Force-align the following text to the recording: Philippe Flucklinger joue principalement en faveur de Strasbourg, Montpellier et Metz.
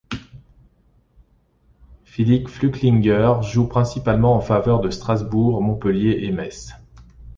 Philippe 2.05 2.47
Flucklinger 2.47 3.41
joue 3.43 3.67
principalement 3.67 4.35
en 4.35 4.39
faveur 4.41 4.81
de 4.81 4.89
Strasbourg, 4.89 5.61
Montpellier 5.61 6.21
et 6.23 6.31
Metz. 6.31 6.71